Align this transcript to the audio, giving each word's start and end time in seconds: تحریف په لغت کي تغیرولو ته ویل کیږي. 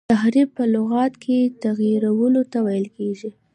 تحریف 0.13 0.49
په 0.57 0.63
لغت 0.75 1.13
کي 1.23 1.37
تغیرولو 1.63 2.41
ته 2.51 2.59
ویل 2.65 2.87
کیږي. 2.97 3.29